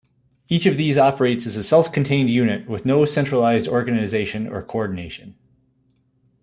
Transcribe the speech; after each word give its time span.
Each 0.49 0.65
of 0.65 0.77
these 0.77 0.97
operates 0.97 1.45
as 1.45 1.55
a 1.57 1.61
self-contained 1.63 2.31
unit, 2.31 2.67
with 2.67 2.87
no 2.87 3.05
centralized 3.05 3.67
organization 3.67 4.47
or 4.47 4.63
coordination. 4.63 5.35